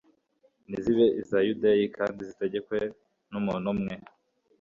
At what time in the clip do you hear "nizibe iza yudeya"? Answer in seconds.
0.69-1.85